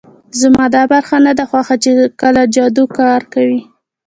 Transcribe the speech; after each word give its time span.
زما 0.39 0.65
دا 0.75 0.83
برخه 0.93 1.17
نه 1.25 1.31
ده 1.37 1.43
خوښه 1.49 1.75
چې 1.83 1.91
کله 2.21 2.41
جادو 2.55 2.83
کار 2.99 3.21
کوي 3.33 3.59